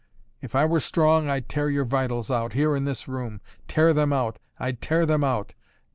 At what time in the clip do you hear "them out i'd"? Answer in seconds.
3.93-4.81